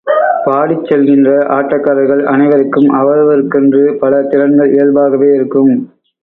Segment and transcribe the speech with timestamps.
[0.45, 5.71] பாடிச் செல்கின்ற ஆட்டக்காரர்கள் அனைவருக்கும் அவரவருக்கென்று பல திறன்கள் இயல்பாகவே இருக்கும்.